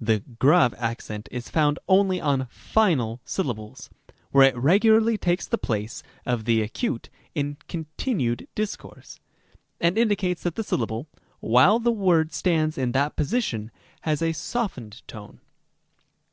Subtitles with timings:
[0.00, 3.88] The grave accent is found only on final syllables,
[4.32, 9.20] where it regularly takes the place of the acute in continued discourse,
[9.80, 11.06] and indicates that the syllable,
[11.38, 13.70] while the word stands in that position,
[14.00, 15.38] has a softened tone.
[15.38, 15.38] Rem.
[15.38, 16.24] e.